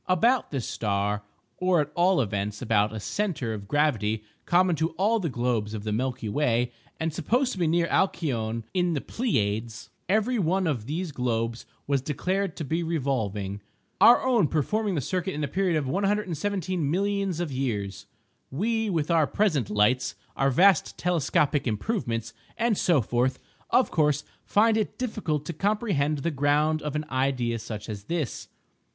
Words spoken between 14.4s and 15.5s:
performing the circuit in a